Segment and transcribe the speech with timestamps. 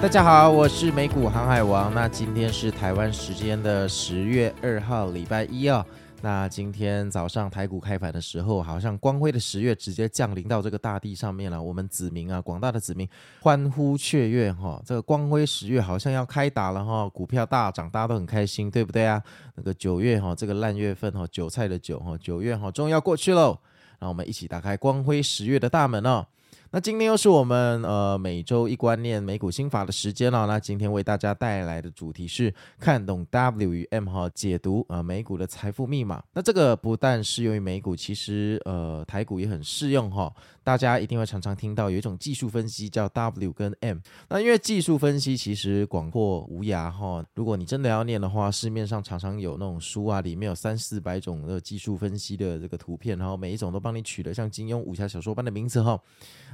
[0.00, 1.92] 大家好，我是美股航海王。
[1.92, 5.84] 那今天是台湾时间的十月二号，礼拜一哦。
[6.22, 11.62] 那今天早上台股开盘的时候，好像光辉的十月直接降临到这个大地上面了。
[11.62, 13.06] 我们子民啊，广大的子民
[13.42, 14.80] 欢呼雀跃哈。
[14.86, 19.22] 这个光辉十月好像要开打了哈，股票大涨，大家都很开心，对不对啊？
[19.54, 23.58] 那个九月哈，这个烂月份哈，韭菜的韭哈，九月哈，终于要过去喽。
[23.98, 26.24] 让我们一起打开光辉十月的大门哦。
[26.72, 30.46] 那今天又是我们呃每周一观念美股心法的时间了。
[30.46, 36.22] 那今天为大家带来的主题是看懂 W 与 M 哈，解读、呃、美股的财富密码。
[36.32, 40.32] 那这个不但适用于美股，其实呃台股也很适用哈。
[40.70, 43.98] 大家一定会常常听到有一种技术分析叫 W 跟 M。
[44.28, 47.26] 那因为技术分析其实广阔无涯哈。
[47.34, 56.00] 如果你真的要念的话，市面上常常有那种书啊，里面有三四百种的技术分析的这个图片，然后每一种都帮你取得像金庸武侠小说般的名字哈。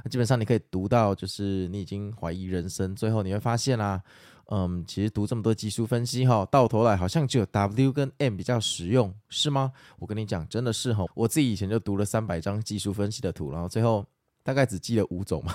[0.09, 4.01] 基本上你可以读到，就是你已经怀疑人生，最后你会发现啊，
[4.49, 9.71] 嗯，其实读这么多技术分析哈，到头来好像只有 W 跟 M 比较实用，是吗？
[9.99, 14.05] 我跟你讲，真的是哈，我自己以前就读了三百张技术分析的图，然后最后
[14.43, 15.53] 大概只记了五种嘛，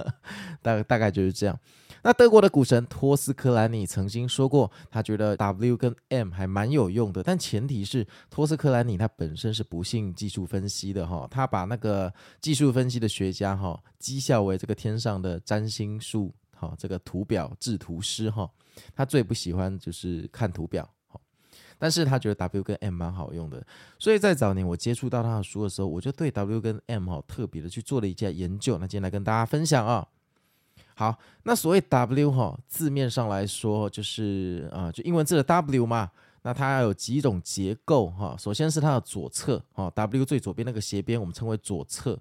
[0.60, 1.58] 大大概就是这样。
[2.02, 18.50] 那德国的股神托斯克兰尼曾经说过，他觉得 W 跟 M 还蛮有用的，但前提是托斯克兰尼他本身是不信技术分析的哈，他把那个技术分析的学家哈讥笑为这个天上的占星术好，这个图表制图师哈，
[18.94, 20.88] 他最不喜欢就是看图表，
[21.78, 23.64] 但是他觉得 W 跟 M 蛮好用的，
[23.98, 30.06] 所以在早年我接触到他的书的时候，我就对 W 跟 M 哈特别的去做了一下研究，那今天来跟大家分享啊。
[30.94, 36.10] 好，那所谓 W 哈，字面上来说就是啊、就英文字的 W 嘛。
[36.42, 38.36] 那它有几种结构哈。
[38.38, 42.16] 首先是它的左侧哈，W 最左边那个斜边我们称为左侧。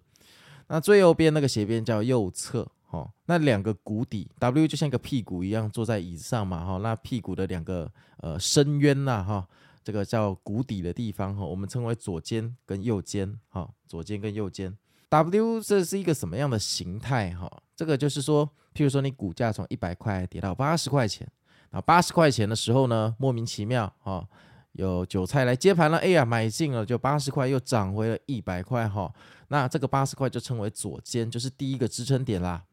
[0.67, 3.09] 那最右边那个斜边叫右侧哈。
[3.25, 6.77] 那两个谷底 W 就像一个屁股一样坐在椅子上嘛哈。
[6.77, 9.47] 那屁股的两个呃深渊呐哈，
[9.83, 14.75] 这个叫谷底的地方哈，我们称为左肩跟右肩哈，左肩跟右肩。
[15.09, 17.51] W 这是一个什么样的形态哈？
[17.75, 21.25] 这个就是说，譬如说你股价从一百块跌到八十块钱，
[21.69, 24.27] 然后八十块钱的时候呢，莫名其妙哈，
[24.73, 29.13] 有韭菜来接盘了，哎呀买进了，就八十块又涨回了一百块哈。
[29.47, 32.63] 那这个八十块就称为左肩，就是第一个支撑点啦。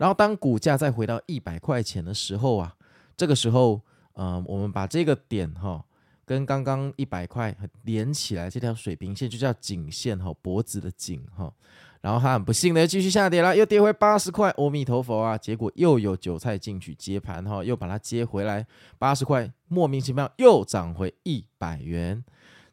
[0.00, 2.74] 然后当股价再回到一百块钱的时候啊，
[3.18, 3.82] 这个时候，
[4.14, 5.84] 嗯，我们把这个点哈。
[6.24, 11.52] 跟刚刚一百块连起来，这条水平线就叫颈线哈，脖子的颈哈。
[12.00, 15.36] 然后它很不幸的继续下跌了，又跌回八十块，阿弥陀佛啊！
[15.36, 18.64] 结果又有韭菜进去接盘哈，又把它接回来
[18.96, 22.24] 八十块，莫名其妙又涨回一百元。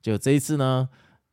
[0.01, 0.87] 就这一次呢，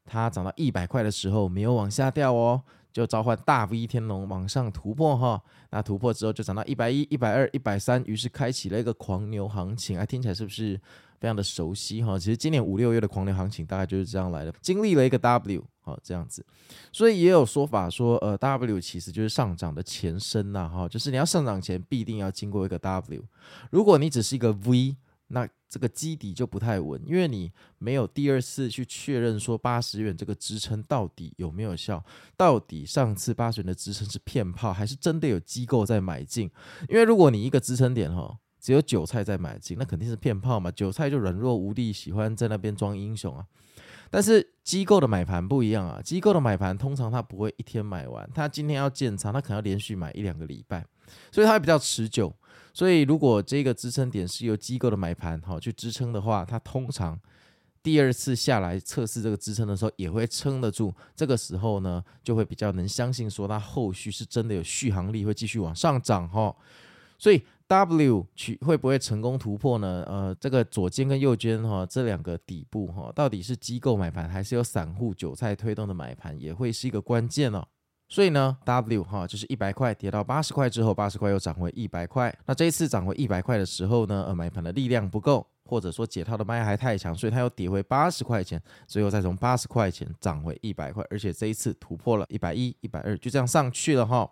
[0.06, 2.62] 它涨到一百块的时候没有往下掉哦，
[2.94, 5.42] 就召唤大 V 天龙往上突破哈。
[5.70, 9.98] 那突破之后就涨到一百一、一百二、一百三，于是开启了一个狂牛行情。
[9.98, 10.80] 哎，听起来是不是？
[11.20, 16.44] 非常的熟悉哈，其实今年五六月的狂牛行情大概就是这样来的，经历了一个 W 好这样子，
[16.92, 23.24] 所以也有说法说，呃，W 其实就是上涨的前身呐哈，就是你要上涨前必定要经过一个 W，
[23.70, 24.96] 如果你只是一个 V，
[25.28, 32.00] 那这个基底就不太稳，因为你没有第二次去确认说八十元这个支撑到底有没有效，
[32.36, 36.48] 到底上次八十元的支撑是骗炮还是真的有机构在买进？
[36.88, 43.44] 因为如果你一个支撑点哈，只有韭菜在买进，那肯定是骗炮嘛，韭菜就软弱无力，喜欢在那边装英雄啊。
[44.12, 50.86] 但是机构的买盘不一样啊，机构的买盘通常它不会一天买完，它今天要建仓，它可能要连续买一两个礼拜，
[51.32, 52.32] 所以它比较持久。
[52.74, 57.18] 所以如果这个支撑点是由机构的买盘好去支撑的话，它通常
[57.82, 60.92] 第二次下来测试这个支撑的时候也会撑得住。
[61.16, 66.54] 这个时候呢，就会比较能相信说它后续是真的有续航力，会继续往上涨哈。
[67.18, 67.42] 所以。
[67.66, 70.04] W 取会不会成功突破呢？
[70.06, 77.66] 呃，这个左肩跟右肩哈，这两个底部哈，到底是机构买盘还是有散户韭菜推动的买盘，也会是一个关键哦。
[78.14, 82.32] 所以呢，W 哈就是一百块跌到八十块之后，八十块又涨回一百块。
[82.46, 94.30] 那这一次涨回一百块的时候呢，呃，买盘的力量不够，或者说解套的卖还太强，所以它又跌回八十块钱，最后再从八十块钱涨回一百块，而且这一次突破了一百一、一百二，就这样上去了哈。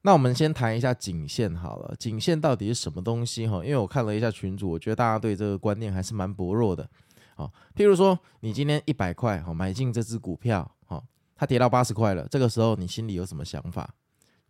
[0.00, 3.56] 那我们先谈一下颈线好了，颈线到底是什么东西哈？
[3.56, 6.88] 因为我看了一下群主，我觉得大家对这个观念还是蛮薄弱的。
[7.34, 11.02] 好，譬如说你今天一百块哈买进这只股票，哈，
[11.40, 13.94] 它跌到八十块了，这个时候你心里有什么想法？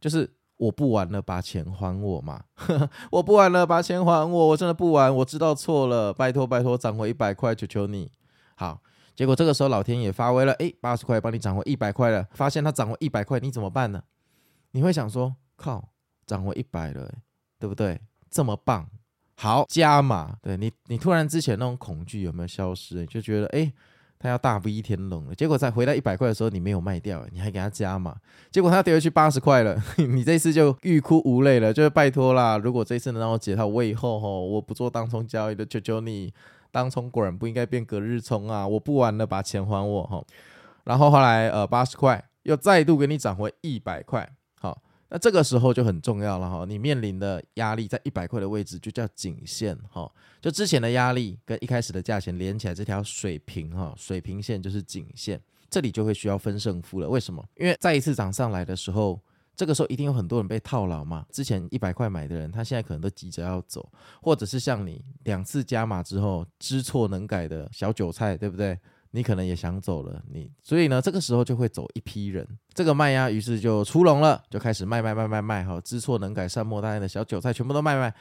[0.01, 2.43] 就是我不玩了，把钱还我嘛！
[3.13, 4.49] 我不玩了，把钱还我！
[4.49, 8.11] 我真的不玩，我知道错了，拜托拜托，涨回一百块，求求你！
[8.57, 8.83] 好，
[9.15, 14.03] 结果这个时候老天爷发威了，诶，八十块帮你涨回一百块了，发现它涨回一百块，你怎么办呢？
[14.73, 15.91] 你会想说，靠，
[16.27, 17.09] 涨回一百了，
[17.61, 18.01] 对不对？
[18.29, 18.91] 这么棒，
[19.37, 20.37] 好加码。
[20.43, 22.97] 对你，你突然之前那种恐惧有没有消失？
[22.97, 23.73] 你就觉得，哎，
[24.21, 25.35] 他要大飞天龙了。
[25.35, 28.15] 结果在回到一百块的时候，你没有卖掉，你还给他加码。
[28.51, 32.59] 结果他跌回去八十块了， 你这次就欲哭无泪了，就是拜托啦。
[32.59, 36.33] 如果这次能让我解套，我以后吼我不做当冲交易的，求求你，
[36.71, 38.69] 当冲果然不应该变隔日冲啊！
[38.69, 40.23] 我不玩了，把钱还我哈。
[40.85, 44.31] 然后后来呃八十块又再度给你涨回一百块。
[45.11, 50.11] 那这个时候就很重要了哈，你面临的压力在一百块的位置就叫颈线哈，
[50.41, 57.09] 就之前的压力跟一开始的价钱连起来，这条水平哈，水平线就是颈线，这里就会需要分胜负了。
[57.09, 57.45] 为什么？
[57.57, 59.21] 因为再一次涨上来的时候，
[59.57, 61.27] 这个时候一定有很多人被套牢嘛。
[61.33, 63.91] 之前一百块买的人，他现在可能都急着要走，
[64.23, 68.79] 或者是像你两次加码之后知错能改的小韭菜，对不对？
[69.13, 78.15] 你可能也想走了，你所以呢，这个时候就会走一批人，这个卖压于是就出笼了，就开始卖卖卖卖卖，哈，知错能改善莫大焉的小韭菜全部都卖卖。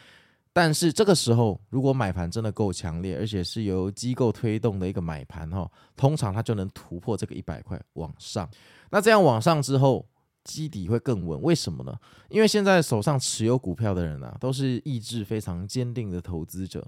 [0.51, 8.49] 但是这个时候，如果买盘真的够强烈，而且是由机构推动的一个买盘哈，通常它就能突破这个一百块往上。
[8.89, 10.07] 那这样往上之后，
[10.43, 11.39] 基底会更稳。
[11.43, 11.95] 为什么呢？
[12.29, 16.83] 因为现在手上持有股票的人啊，都是意志非常坚定的投资者。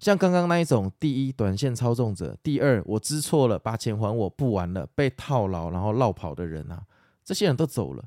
[0.00, 6.82] 像刚刚那一种，第一短线操纵者，第二我知错了，把钱还我，不玩了，被套牢然后落跑的人啊，
[7.22, 8.02] 这些人都走了。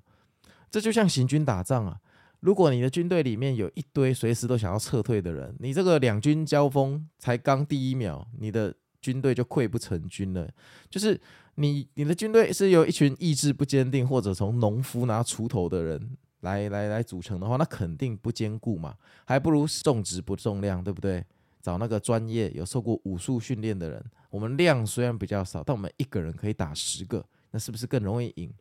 [0.72, 2.00] 这就像行军打仗啊，
[2.40, 10.50] 如果你的军队里面有一堆随时都想要撤退的人，你这个两军交锋才刚第一秒，你的军队就溃不成军了。
[10.89, 11.22] 就是
[11.56, 21.24] 你你的军队是由一群意志不坚定或者从农夫拿锄头的人来来来组成的话，那肯定不坚固嘛，还不如重质不重量，对不对？
[21.63, 28.54] 找那个专业有受过武术训练的人，我们量虽然比较少，但我们一个人可以打十个，那是不是更容易赢？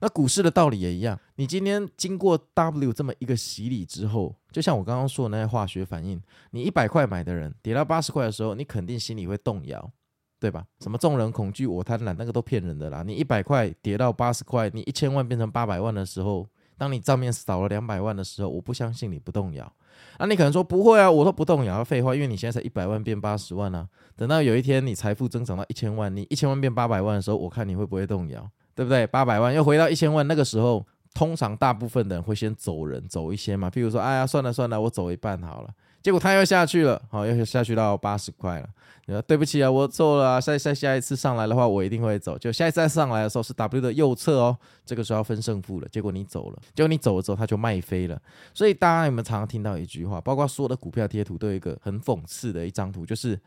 [0.00, 6.20] 那股市的道理也一样，你今天经过 W 这么一个洗礼之后，就像我刚刚说的那些化学反应，
[6.50, 9.90] 你一百块买的人跌到八十块的时候，你肯定心里会动摇，
[10.38, 10.66] 对吧？
[10.80, 13.02] 什么众人恐惧我贪婪，那个都骗人的啦。
[13.02, 16.46] 你一百块跌到八十块，你一千万变成八百万的时候，
[16.76, 19.72] 当你账面少了两百万的时候，我不相信你不动摇。
[20.18, 23.86] 那、你可能说不会啊，我说不动摇，废话，因为你现在才一百万变八十万啊。
[24.16, 29.06] 等到有一天你财富增长到一千万，你一千万变八百万的时候，我看你会不会动摇，对不对？
[29.06, 33.68] 八百万又回到一千万，那个时候通常大部分的人会先走人，走一些嘛。
[33.68, 35.70] 譬如说，哎呀，算了算了，我走一半好了。
[36.04, 38.68] 结果他又下去了，好，又下去到八十块了。
[39.06, 40.38] 你说对不起啊，我错了啊。
[40.38, 42.36] 下下下一次上来的话，我一定会走。
[42.36, 45.88] 就下一次再上来的时候是 W 的右侧哦，这个时候要分胜负了。
[45.88, 48.20] 结果你走了，结果你走了之后，他就卖飞了。
[48.52, 50.20] 所以大家有没有常常听到一句话？
[50.20, 53.40] 包括所有的股票贴图都有一个很讽刺的一张图，就是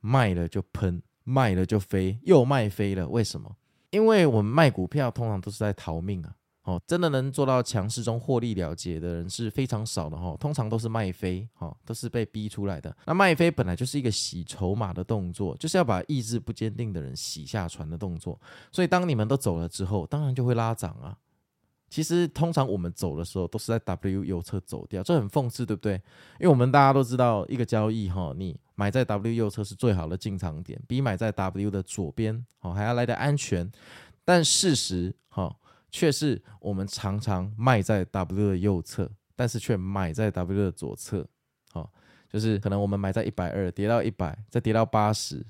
[0.00, 3.06] 卖了就喷，卖了就飞，又卖飞了。
[3.06, 3.54] 为什么？
[3.90, 6.34] 因为我们卖股票通常都是在逃命啊。
[6.70, 12.96] 哦，真的能做到强势中获利了结的人是非常少的哈，通常都是卖飞，哈，都是被逼出来的。
[13.06, 18.40] 那卖飞本来就是一个洗筹码的动作，就是要把意志不坚定的人洗下船的动作。
[18.70, 21.16] 所以当你们都走了之后，当然就会拉涨啊。
[21.88, 25.94] 其实通常我们走的时候都是在 W 右侧走掉，这很讽刺，对不对？
[26.38, 33.68] 因为我们大家都知道，一个交易哈，你买在 W 右侧是最好的进场点，比买在 W 的左边哦还要来得安全。
[34.24, 35.52] 但事实哈
[35.90, 41.26] 却是我们常常卖在 W 的右侧，但是却买在 W 的左侧。
[41.72, 41.90] 好，
[42.28, 45.44] 就是可能我们买在一百二，跌到一百，再跌到八十。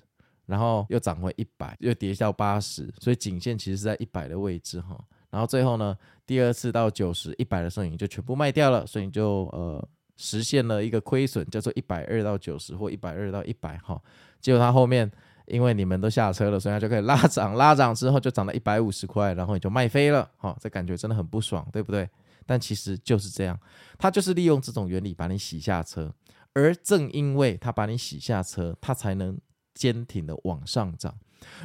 [0.47, 4.99] 然后又涨回一百，又跌到八十，所以颈线其实是在一百的位置哈。
[5.31, 14.03] 然后最后呢，第二次到九十、一百的时候，你就全部卖掉了，所以你就呃实现了一个亏损，叫做一百二到九十或一百二到一百哈。
[14.41, 15.09] 结果它后面
[15.51, 20.57] 因为你们都下车了，所以它就可以拉涨，拉涨之后就涨到一百五十块，然后你就卖飞了哈。
[20.61, 22.09] 这感觉真的很不爽，对不对？
[22.47, 23.59] 但其实就是这样，
[23.99, 26.15] 它就是利用这种原理把你洗下车，
[26.55, 29.39] 而正因为它把你洗下车，它才能。
[29.73, 31.17] 坚挺的往上涨，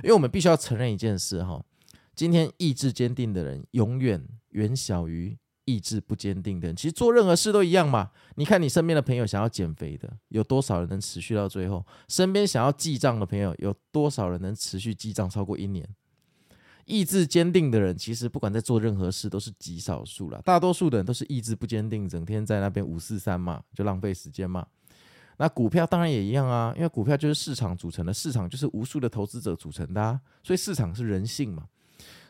[0.03, 1.61] 因为我们必须要承认一件事哈，
[2.15, 6.75] 今天意志坚定的人永远远小于意志不坚定的人。
[6.75, 8.11] 其实做任何事都一样嘛。
[8.35, 11.85] 你看你身边的朋友想要减肥的，有多少人能持续到最后？
[12.07, 15.87] 身边想要记账的朋友，有多少人能持续记账超过一年？
[16.85, 24.67] 意志坚定的人，其实不管在做任何事都是极少数了，大多数的人都是意志不坚定，整天在那边五四三嘛，就浪费时间嘛。
[25.37, 31.65] 那股票当然也一样啊，因为股票就是市场组成的，市场就是无数的投资者组成的啊，所以市场是人性嘛。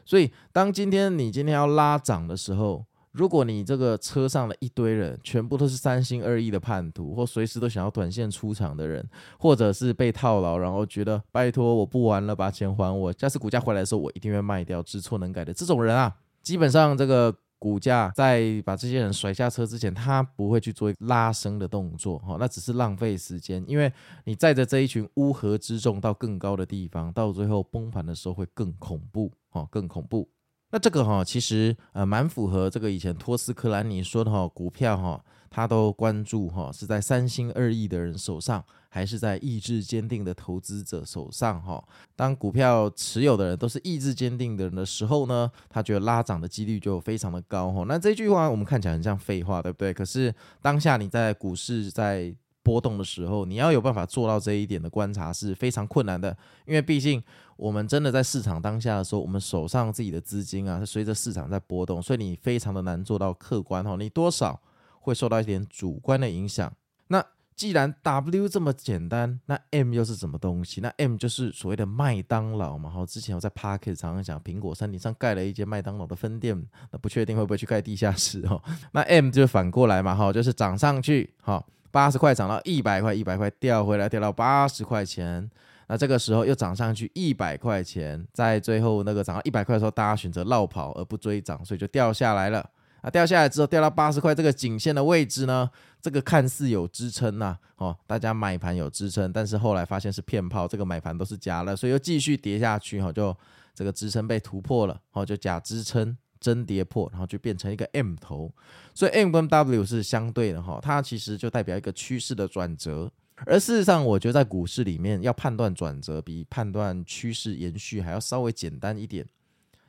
[0.05, 2.85] 所以当今天你今天要拉涨的时候，
[3.15, 9.07] 如果你这个车上的一堆人全部都是三心二意的叛徒，或随时都想要短线出场的人，
[9.39, 17.35] 或者是被套牢，然后觉得拜托我不玩了，把钱还我，下次股价回来的时候我一定会卖掉，知错能改的这种人啊，基本上这个。
[17.57, 23.63] 股价在把这些人甩下车之前，他不会去做拉升的动作，哈，那只是浪费时间。
[23.65, 23.91] 因为
[24.25, 30.29] 你载着这一群乌合之众到更高的地方，到最后崩盘的时候会更恐怖，哈，更恐怖。
[30.75, 38.61] 那这个哈，其实呃蛮符合这个以前托斯克兰尼说的哈，股票哈，他都关注哈，是在三心二意的人手上。
[38.89, 41.83] 还是在意志坚定的投资者手上哈。
[42.15, 47.83] 当股票持有的人都是意志坚定的人的时候呢，他觉得拉涨的几率就非常的高哈。
[47.89, 49.93] 那这句话我们看起来很像废话，对不对？
[49.93, 52.33] 可是当下你在股市在
[52.65, 57.21] 波动的时候，你要有办法做到这一点的观察是非常困难的，因为毕竟
[57.55, 63.95] 我们真的在市场当下的时候，我们手上自己的资金啊是随着市场在波动，所以你非常的难做到客观哈。
[63.97, 64.59] 你多少
[64.99, 66.73] 会受到一点主观的影响。
[67.09, 67.23] 那
[67.55, 70.81] 既然 W 这么简单，那 M 又是什么东西？
[70.81, 72.89] 那 M 就是所谓的麦当劳嘛。
[72.89, 78.61] 好，之前我在 Podcast 常常讲，苹果山顶上盖了一间麦当劳的分店，那不确定会不会去盖地下室哦。
[78.91, 81.63] 那 M 就反过来嘛，哈，就是涨上去，哈，
[81.95, 85.49] 八十块涨到一百块，一百块掉回来，掉到八十块钱。
[85.87, 92.69] 那这个时候又涨上去一百块钱，在最后那个涨到一百块的时候，大家选择落跑而不追涨，所以就掉下来了。
[92.99, 95.69] 啊，掉下来之后掉到八十块这个颈线的位置呢，
[96.01, 103.33] 这个看似有支撑呐，哦，大家买盘有支撑，但是后来发现是骗炮，这个买盘都是假的，所以又继续跌下去，哈，就
[103.73, 108.53] 这个支撑被突破了，哦，就假支撑真跌破，然后就变成一个 M 头，
[108.93, 113.11] 所以 M 跟 W 是相对的，哈，它其实就代表一个趋势的转折，
[113.47, 119.25] 而事实上，我觉得在股市里面要判断转折，比判断趋势延续还要稍微简单一点，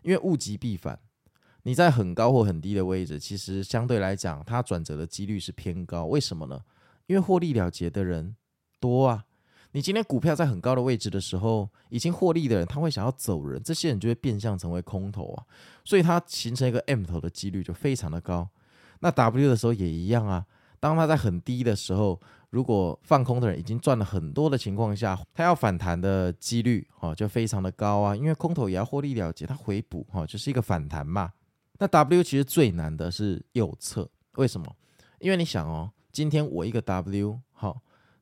[0.01, 0.99] 因为物极必反。
[1.65, 6.07] 你在很高或很低的位置，其实相对来讲，它转折的几率是偏高。
[6.07, 6.59] 为什么呢？
[7.07, 8.35] 因为获利了结的人
[8.81, 9.26] 多啊。
[9.77, 15.45] 你今天股票在很高的位置的时候，已经获利的人，他会想要走人，这些人就会变相成为空头啊。
[15.85, 18.49] 所以它形成一个 M 头的几率就非常的高。
[19.01, 20.47] 那 W 的时候也一样啊。
[20.81, 22.19] 当它在很低的时候，
[22.49, 28.17] 如果放空的人已经赚了很多的情况下，它要反弹的几率哦就非常的高啊。
[28.17, 31.31] 因为空头也要获利了结，它回补哈就是一个反弹嘛。
[31.79, 34.75] 那 W 其实最难的是右侧，为什么？
[35.19, 37.39] 因为你想哦，今天我一个 W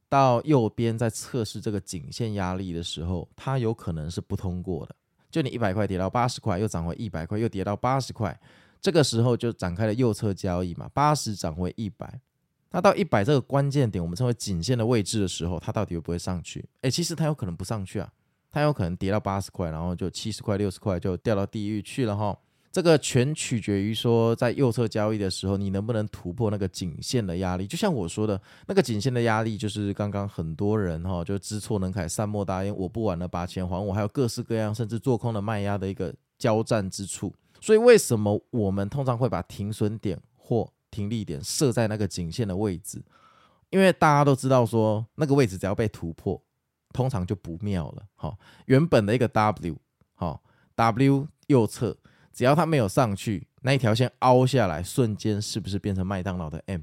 [0.08, 4.94] 到右边在测试这个颈线压力的时候，它有可能是不通过的。
[5.30, 8.38] 就你一百块跌到八十块，又涨回一百块，又跌到八十块，
[8.80, 10.88] 这个时候就展开了右侧交易嘛。
[10.94, 12.20] 八十涨回一百，
[12.70, 16.64] 那到一百这个关键点，我们称为颈线的位置的时候，它到底会不会上去？
[16.82, 18.12] 诶，其实它有可能不上去啊，
[18.52, 22.38] 它有可能跌到八十块，然后就七十块、六十块就掉到地狱去了哈。
[22.74, 27.68] 这个全取决于说，在右侧交易的时候，你能不能突破那个颈线的压力。
[27.68, 37.32] 就像我说的，那个颈线的压力，就是刚刚很多人哈，就知错能改，善莫大焉，我不玩了，把钱还我，还有各式各样，甚至做空的卖压的一个交战之处。
[37.60, 43.00] 所以，为什么我们通常会把停损点或停利点设在那个颈线的位置？
[43.70, 46.42] 因为大家都知道说，那个位置只要被突破，
[46.92, 48.02] 通常就不妙了。
[48.16, 49.76] 哈，原本的一个 W，
[50.16, 50.40] 哈
[50.74, 51.96] ，W 右侧。
[52.34, 56.80] 只要它没有上去，那一条线凹下来，瞬间是不是变成麦当劳的 M？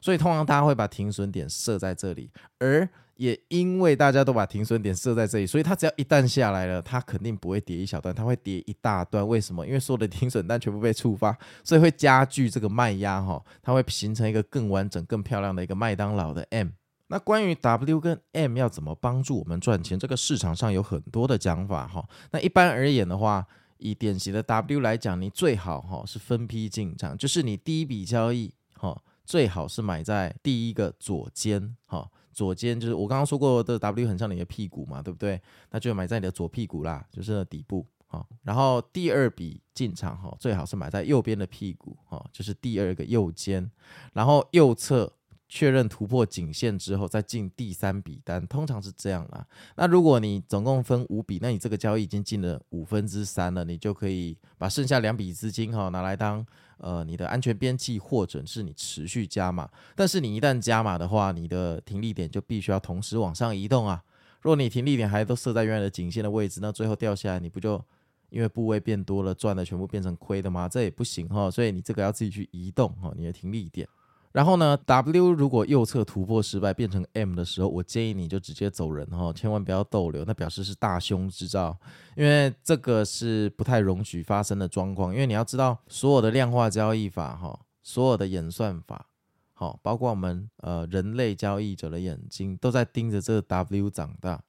[0.00, 9.26] 所以通常大家会把停损点设在这里，而也因为大家都把停损点设在这里，所以它只要一旦下来了，它肯定不会跌一小段，它会跌一大段。
[9.26, 9.66] 为什么？
[9.66, 16.68] 因为所有的停损单全部被触发，所以会加剧这个卖压哈，它会形成一个更完整、更漂亮的一个麦当劳的 M。
[17.06, 22.04] 那关于 W 跟 M 要怎么帮助我们赚钱，这个市场上有很多的讲法哈。
[22.32, 23.46] 那一般而言的话，
[23.78, 35.40] 以典型的 W 来讲，你最好哈是分批进场，就是你第一笔交易哈最好是买在第一个左肩哈，左肩就是我刚刚说过的 W 很像你的屁股嘛，对不对？
[35.70, 38.26] 那就买在你的左屁股啦，就是底部哈。
[38.42, 43.70] 然后第二笔进场哈，最好是买在右边的屁股哈，就是第二个右肩，
[44.12, 45.12] 然后右侧。
[45.54, 49.46] 确认突破颈线之后，再进第三笔单，通常是这样啦。
[49.76, 56.44] 那如果你总共分五笔，那你这个交易已经进了五分之三了，你就可以把剩下两笔资金哈拿来当
[56.78, 59.70] 呃你的安全边际，或者是你持续加码。
[59.94, 64.02] 但是你一旦加码的话，你的停利点就必须要同时往上移动啊。
[64.40, 67.80] 如果你停利点还都设在原来的颈线的位置，那最后掉下来，你不就
[68.28, 70.68] 因为部位变多了，赚的全部变成亏的吗？
[70.68, 71.48] 这也不行哈。
[71.48, 73.88] 所以你这个要自己去移动哈，你的停利点。
[74.34, 81.78] 然后呢，W 如果右侧突破失败变成 M 的时候，我建议你就直接走人哈，千万不要逗留，那表示是大凶之兆，
[82.16, 85.14] 因为这个是不太容许发生的状况。
[85.14, 89.06] 因为你要知道，所有的量化交易法哈，所有的演算法，
[89.52, 94.42] 好，包括我们呃人类交易者的眼睛都在盯着这个 W 长大，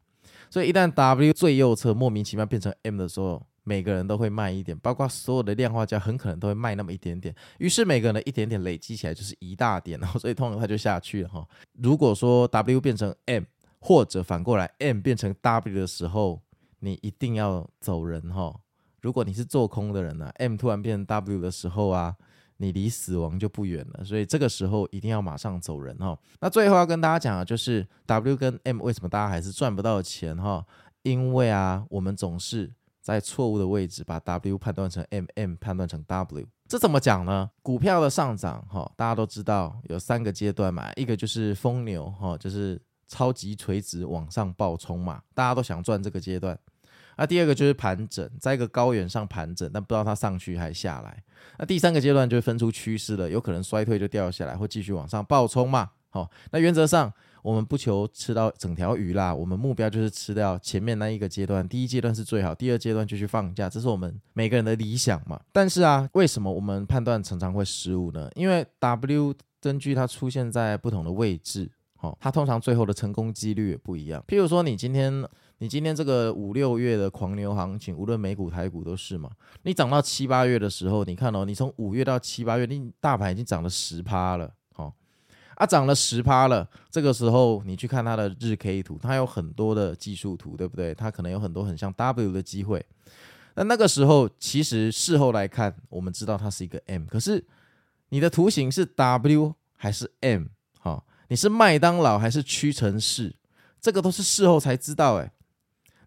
[0.49, 11.45] 所以一旦 W 最右侧莫名其妙变成 M 的时候，每个人都会卖一点，包括所有的量化家很可能都会卖那么一点点，于是每个人一点点累积起来就是一大点，然 后所以通常它就下去了哈。
[11.73, 13.43] 如果说 W 变成 M，
[13.79, 16.41] 或者反过来 M 变成 W 的时候，
[16.79, 18.55] 你一定要走人哈。
[19.01, 22.15] 如果你是做空的人呢，M 突然变成 W 的时候啊，
[22.57, 26.15] 你离死亡就不远了，所以这个时候一定要马上走人哈。
[26.39, 30.63] 那最后要跟大家讲的就是 W 跟 M 为什么大家还是赚不到钱哈？
[31.01, 32.71] 因为啊，我们总是。
[33.05, 37.51] 在错误的位置把 W 判断成 M，M 判断成 W，这怎么讲呢？
[37.61, 46.57] 股票的上涨，哈，大家都知道有三个阶段嘛，一个就是疯牛，哈，就是超级垂直往上暴冲嘛，大家都想赚这个阶段。
[47.15, 51.23] 那第二个就是盘整，在一个高原上盘整，但不知道它上去还下来。
[51.59, 55.91] 那第三个阶段就分出趋势了，有可能衰退就掉下来，或继续往上暴冲嘛。
[56.15, 57.11] 好，那原则上。
[57.43, 61.67] 我们不求吃到整条鱼啦，我们目标就是吃掉前面那一个阶段。
[61.69, 65.39] 第一阶段是最好，第二阶段就去放假，这是我们每个人的理想嘛。
[65.51, 68.27] 但是啊，为什么我们判断常常会失误呢？
[68.33, 74.23] 因为 W 根据它出现在不同的位置，哦，它通常最后的成功几率也不一样。
[74.27, 75.23] 譬如说，你今天
[75.59, 79.29] 你今天这个五六月的狂牛行情，无论美股台股都是嘛。
[79.61, 84.51] 你涨到七八月的时候，你看哦，你从五月到七八月，你大盘已经涨了十趴了。
[85.55, 86.67] 啊，涨了十趴了。
[86.89, 90.93] 这个时候你去看它的日 K 图，它有很多的技术图，对不对？
[90.93, 92.85] 它可能有很多很像 W 的机会。
[93.55, 97.05] 那那个时候，其实事后来看，我们知道它是一个 M。
[97.05, 97.45] 可是
[98.09, 100.47] 你的图形是 W 还是 M？
[100.79, 103.35] 好，你是麦当劳还是屈臣氏？
[103.79, 105.15] 这个都是事后才知道。
[105.15, 105.31] 诶，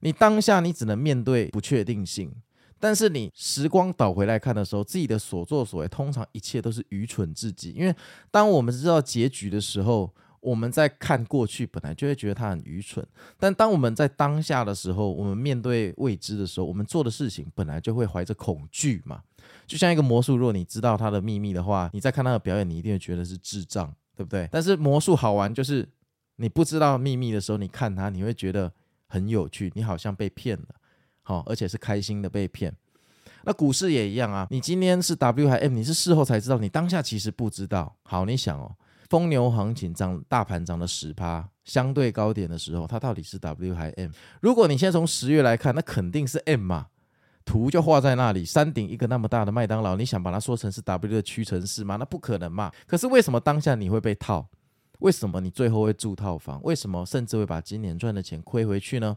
[0.01, 2.35] 你当下你只能面对不确定性。
[2.81, 7.73] 但是你时光倒回来看的时候，自己的所作所为，通常一切都是愚蠢至极。
[7.73, 7.95] 因为
[8.31, 13.05] 当我们知道结局的时候，我们在看过去，本来就会觉得它很愚蠢。
[13.37, 19.23] 但当我们在当下的时候，我们面对未知的时候，我们做的事情本来就会怀着恐惧嘛。
[19.67, 24.49] 就像一个魔术，如果你知道它的秘密的话，你在看他的表演，你一定会觉得是智障，对不对？
[24.53, 25.87] 但是魔术好玩，就是
[26.37, 28.73] 你不知道秘密的时候，你看它，你会觉得
[29.09, 30.69] 很有趣，你好像被骗了。
[31.29, 32.75] 好，而且是开心的被骗。
[33.45, 37.95] 那股市也一样啊，你今天是 W 还 M，你是事后才知道，你当下其实不知道。
[38.03, 38.75] 好，你想哦，
[39.11, 44.11] 疯牛行情涨，大盘涨了十趴，相对高点的时候，它到底是 W 还 M？
[44.41, 46.87] 如果你先从十月来看，那肯定是 M 嘛，
[47.45, 51.97] 图就画在那里，山顶一个那么大的麦当劳，你想把它说成是 W 的屈臣氏吗？
[51.97, 52.73] 那不可能嘛。
[52.87, 54.49] 可是为什么当下你会被套？
[55.01, 56.59] 为什么你最后会住套房？
[56.63, 59.15] 为什么甚至会把今年赚的钱亏回去呢？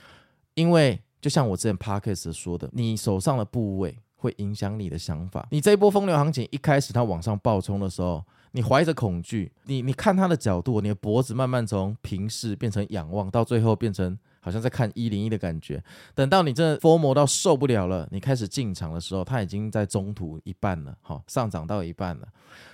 [0.55, 5.47] 因为就像我之前 Parkes 说的，你手上的部位会影响你的想法。
[5.51, 15.83] 你这一波风流行情一开始它往上暴冲的时候，你怀着恐惧，你你看它的角度，你的脖子慢慢从平视变成仰望，到最后变成好像在看一零一的感觉。
[16.15, 22.27] 等到你真的 FOMO 到受不了了，你开始进场的时候，它已经在中途一半了，好，上涨到一半了。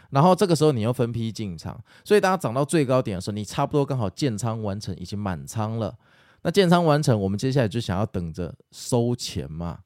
[0.10, 5.97] 然后这个时候你又分批进场，所以当它涨到最高点的时候，你差不多刚好建仓完成，已经满仓了。
[6.47, 9.79] 那建仓完成，我们接下来就想要等着收钱嘛。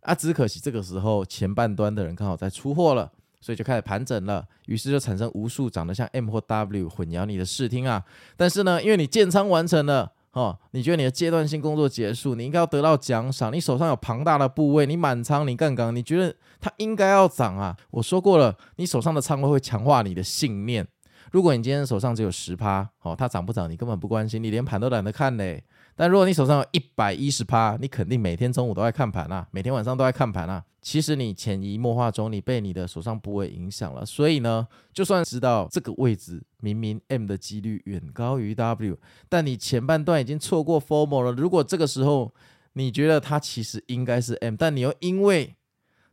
[0.00, 8.02] 啊，只可惜这个时候前半端的人刚好在出货了，所以就开始盘整了，于是就产生无数长得像 M 或 W 混淆你的视听啊。
[8.34, 10.12] 但是呢，因为你建仓完成了。
[10.32, 13.52] 哦，你觉得你的阶段性工作结束，你应该要得到奖赏。
[13.52, 17.76] 你手上有庞大的部位，你满仓，你杠杆，你觉得它应该要涨啊？
[17.90, 20.86] 我说过了，你手上的仓位会强化你的信念。
[21.30, 25.62] 如果你今天手上只有十趴，哦，它涨不涨你根本不关心，你连盘都懒得看嘞。
[25.96, 30.62] 但如果你手上有一百一十趴，你肯定每天中午都在看盘啊，每天晚上都在看盘啊。
[30.82, 34.06] 其实你潜移默化中，你被你的手上部位影响了。
[34.06, 38.96] 所以呢，就算知道这个位置明明 M 的几率远高于 W，
[39.28, 41.32] 但你前半段已经错过 FOMO 了。
[41.32, 42.32] 如果这个时候
[42.74, 45.56] 你觉得它其实应该是 M，但你又因为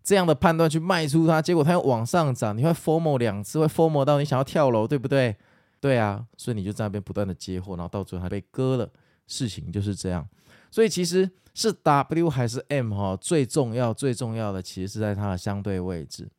[0.02, 5.36] 这样的判断去卖出它，结果它又往上涨，你会 FOMO 两次，会 FOMO 到你想要跳楼，对不对？
[5.80, 8.90] 对啊，所以你就在那边不断的接货，然后到最后还被割了。
[9.34, 10.28] 事情就是这样，
[10.70, 16.30] 所以其实是 W 还是 M 哈，最重要最重要的其实是在它的相对位置。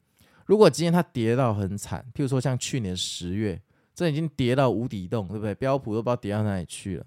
[0.46, 3.60] 如果今天它跌到很惨，譬如说像去年十月，
[3.94, 5.54] 这已经跌到无底洞，对不对？
[5.54, 7.06] 标普都不知道跌到哪里去了。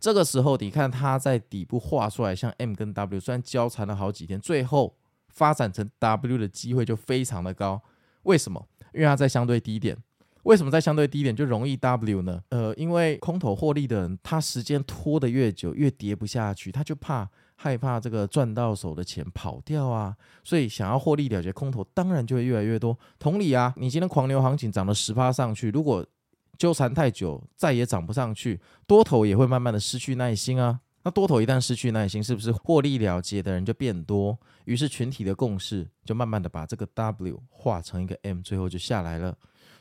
[0.00, 4.96] 这个时候你看它在底部画出来，像 M 跟 W，虽然交缠了好几天，最后
[5.28, 7.80] 发展成 W 的机会就非常的高。
[8.22, 8.66] 为什么？
[8.92, 9.96] 因为它在相对低点。
[10.44, 12.42] 为什么在相对低点就容易 W 呢？
[12.50, 22.96] 呃，因为空头获利的人，他时间拖得越久，越跌不下去，他就怕害怕这个赚到手的钱跑掉啊，所以想要获利了结空头，当然就会越来越多。
[23.18, 26.06] 同理啊，你今天狂牛行情涨了十趴上去，如果
[26.56, 30.80] 纠缠太久，再也涨不上去，多头也会慢慢的失去耐心啊。
[31.04, 34.36] 那多头一旦失去耐心，是不是获利了结的人就变多？
[34.64, 39.36] 于是群体的共识就慢慢的把这个 W 化成一个 M，最后就下来了。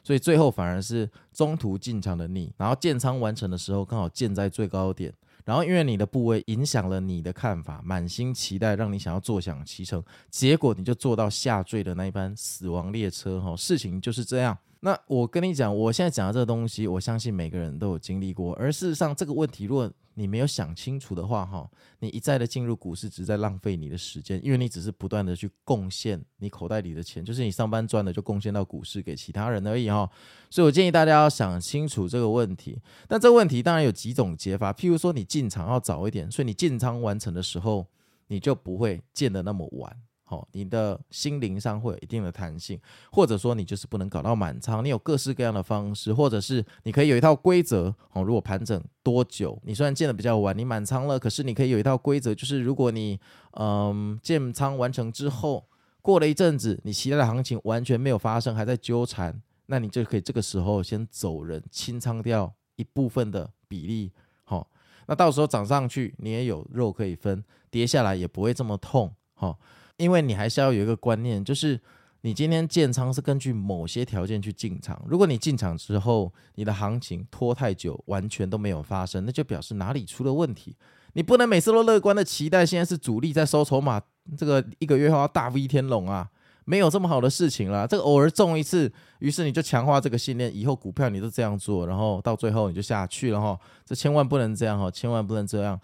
[0.08, 14.58] 所以最后反而是中途进场的你，然后建仓完成的时候刚好建在最高点，然后因为你的部位影响了你的看法，满心期待让你想要坐享其成，结果你就坐到下坠的那一班死亡列车哈，事情就是这样。
[14.80, 30.10] 那我跟你讲，我现在讲的这个东西，我相信每个人都有经历过，而事实上这个问题如果你没有想清楚的话，哈，你一再的进入股市，只是在浪费你的时间，因为你只是不断的去贡献你口袋里的钱，就是你上班赚的就贡献到股市给其他人而已，哈。
[30.50, 32.82] 所以我建议大家要想清楚这个问题。
[33.08, 37.86] 但这个问题当然有几种解法，譬如说你进场要早一点，所以你建仓完成的时候，
[38.30, 39.96] 你就不会建的那么晚。
[40.30, 42.78] 好，你的心灵上会有一定的弹性，
[43.14, 47.96] 或者说你就是不能搞到满仓，你有各式各样的方式，或者是你可以有一套规则。
[48.12, 53.18] 哦，如果盘整多久，你虽然建的比较晚，你满仓了，可是你可以有一套规则，就是如果你
[53.52, 55.66] 嗯建仓完成之后，
[56.02, 64.12] 过了一阵子，你期待的行情完全没有发生，还在纠缠，那你就可以这个时候先走人，清仓掉一部分的比例。
[64.44, 64.70] 好，
[65.06, 69.16] 那到时候涨上去，你也有肉可以分，跌下来也不会这么痛。
[69.34, 69.58] 好。
[69.98, 71.80] 因为你还是要有一个观念，就是
[72.22, 75.00] 你今天建仓是根据某些条件去进场。
[75.08, 80.76] 如果你进场之后，你的行情拖太久，完全都没有发生，那就表示哪里出了问题。
[81.14, 84.00] 你不能每次都乐观的期待现在是主力在收筹码，
[84.38, 86.30] 这个一个月后要大 V 天龙啊，
[86.66, 87.88] 没有这么好的事情啦。
[87.88, 93.58] 这个偶尔中一次，于是你就强化这个信念，以后股票你都这样做，然后到最后你就下去了哈。
[93.84, 95.80] 这千万不能这样哈，千万不能这样。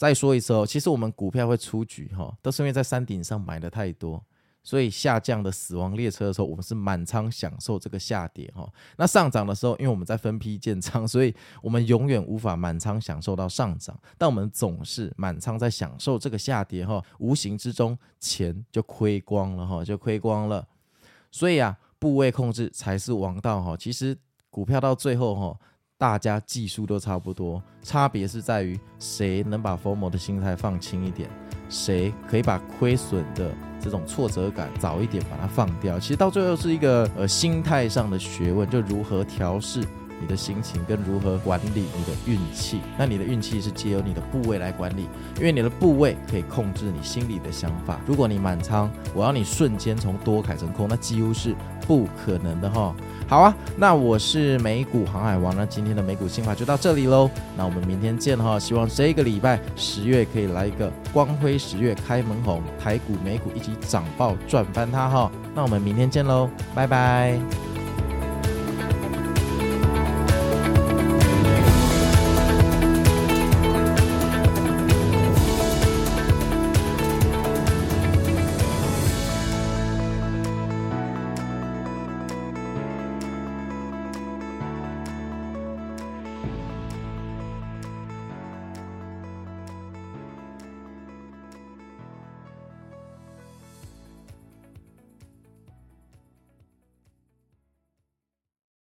[0.00, 4.24] 再说一次哦，其实我们股票会出局哈，都是因为在山顶上买的太多，
[4.62, 8.66] 所以下降的死亡列车的时候，我们是满仓享受这个下跌哈。
[8.96, 20.66] 那上涨的时候，因为我们在分批建仓， 所以我们永远无法满仓享受到上涨，但我们总是满仓在享受这个下跌哈，无形之中钱就亏光了哈，就亏光了。
[21.30, 23.76] 所以啊，部位控制才是王道哈。
[23.76, 24.16] 其实
[24.48, 25.60] 股票到最后哈。
[26.00, 31.28] 大家技术都差不多，差别是在于谁能把 FOMO 的心态放轻一点，
[31.68, 36.00] 谁可以把亏损的这种挫折感早一点把它放掉。
[36.00, 39.84] 其实到最后是一个呃心态上的学问，就如何调试
[40.18, 42.80] 你的心情，跟如何管理你的运气。
[42.96, 48.00] 那你的运气是借由你的部位来管理，因为你的部位可以控制你心里的想法。
[48.06, 51.54] 如果你满仓，我要你瞬间从多改成空，那几乎是
[51.86, 52.96] 不可能的哈。
[53.30, 67.69] 好啊，那我是美股航海王，那今天的美股新法就到这里喽，那我们明天见哈，希望这个礼拜十月可以来一个光辉十月开门红，台股美股一起涨爆赚翻它哈，那我们明天见喽，拜拜。